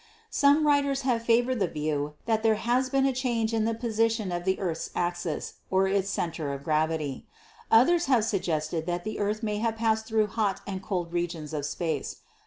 [0.31, 4.31] Some writers have favored the view that there has been a change in the position
[4.31, 7.27] of the earth's axis or of its center of gravity.
[7.69, 11.53] Others have suggested that the earth may have passed through hot and cold re gions
[11.53, 12.15] of space.